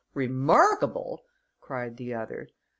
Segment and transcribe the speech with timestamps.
[0.15, 1.21] "Remarkable!"
[1.59, 2.47] cried the other.